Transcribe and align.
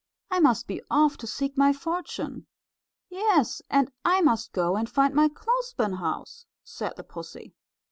"I 0.31 0.39
must 0.39 0.65
be 0.65 0.81
off 0.89 1.15
to 1.17 1.27
seek 1.27 1.55
my 1.55 1.73
fortune." 1.73 2.47
"Yes, 3.09 3.61
and 3.69 3.91
I 4.03 4.21
must 4.21 4.51
go 4.51 4.75
and 4.75 4.89
find 4.89 5.13
my 5.13 5.29
clothespin 5.29 5.93
house," 5.97 6.47
said 6.63 6.93
the 6.97 7.03
pussy. 7.03 7.53